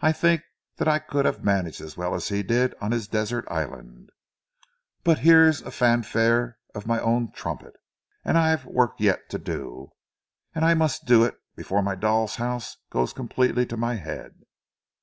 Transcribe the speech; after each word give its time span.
I 0.00 0.12
think 0.12 0.40
that 0.78 0.88
I 0.88 0.98
could 0.98 1.26
have 1.26 1.44
managed 1.44 1.82
as 1.82 1.94
well 1.94 2.14
as 2.14 2.30
he 2.30 2.42
did 2.42 2.74
on 2.80 2.90
his 2.90 3.06
desert 3.06 3.44
island. 3.50 4.08
But 5.04 5.18
here's 5.18 5.60
a 5.60 5.70
fanfare 5.70 6.56
on 6.74 6.82
my 6.86 6.98
own 7.00 7.32
trumpet! 7.32 7.74
And 8.24 8.38
I've 8.38 8.64
work 8.64 8.94
yet 8.98 9.28
to 9.28 9.38
do, 9.38 9.92
and 10.54 10.64
I 10.64 10.72
must 10.72 11.04
do 11.04 11.22
it 11.22 11.34
before 11.54 11.82
my 11.82 11.96
doll's 11.96 12.36
house 12.36 12.78
goes 12.88 13.12
completely 13.12 13.66
to 13.66 13.76
my 13.76 13.96
head." 13.96 14.36